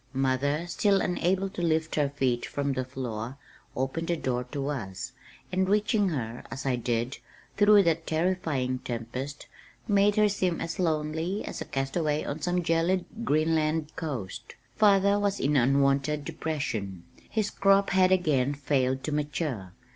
[0.13, 3.37] Mother, still unable to lift her feet from the floor,
[3.75, 5.11] opened the door to us,
[5.51, 7.19] and reaching her, as I did,
[7.55, 9.45] through that terrifying tempest,
[9.87, 14.55] made her seem as lonely as a castaway on some gelid Greenland coast.
[14.75, 17.03] Father was in unwonted depression.
[17.29, 19.71] His crop had again failed to mature.